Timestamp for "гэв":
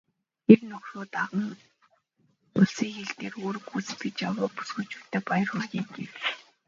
5.95-6.13